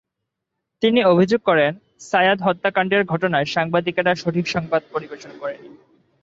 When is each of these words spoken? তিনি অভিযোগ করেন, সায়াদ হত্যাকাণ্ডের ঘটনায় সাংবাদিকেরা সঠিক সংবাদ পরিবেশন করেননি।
তিনি 0.81 0.99
অভিযোগ 1.03 1.41
করেন, 1.41 1.71
সায়াদ 1.99 2.39
হত্যাকাণ্ডের 2.41 3.03
ঘটনায় 3.05 3.45
সাংবাদিকেরা 3.45 4.11
সঠিক 4.15 4.45
সংবাদ 4.47 4.81
পরিবেশন 4.93 5.31
করেননি। 5.39 5.69